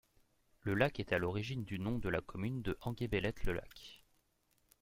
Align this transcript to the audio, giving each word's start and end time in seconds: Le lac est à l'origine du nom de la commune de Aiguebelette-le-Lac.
Le 0.61 0.73
lac 0.73 0.99
est 0.99 1.11
à 1.13 1.19
l'origine 1.19 1.63
du 1.63 1.77
nom 1.77 1.99
de 1.99 2.09
la 2.09 2.21
commune 2.21 2.63
de 2.63 2.75
Aiguebelette-le-Lac. 2.87 4.03